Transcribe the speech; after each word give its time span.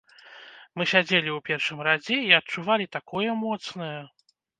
Мы 0.79 0.85
сядзелі 0.91 1.29
ў 1.33 1.35
першым 1.49 1.83
радзе 1.87 2.17
і 2.29 2.33
адчувалі 2.39 2.85
такое 2.97 3.37
моцнае! 3.43 3.93